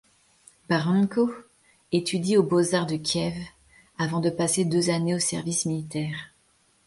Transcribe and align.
Baranko 0.67 1.31
étudie 1.91 2.35
aux 2.35 2.41
Beaux-Arts 2.41 2.87
de 2.87 2.95
Kiev, 2.95 3.35
avant 3.99 4.19
de 4.19 4.31
passer 4.31 4.65
deux 4.65 4.89
années 4.89 5.13
au 5.13 5.19
service 5.19 5.67
militaire. 5.67 6.33